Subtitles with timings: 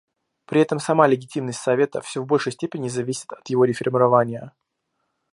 [0.47, 4.51] При этом сама легитимность Совета все в большей степени зависит от его реформирования.